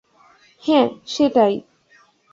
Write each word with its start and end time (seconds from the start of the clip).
হ্যাঁ, 0.63 0.87
সেটাই। 1.05 1.53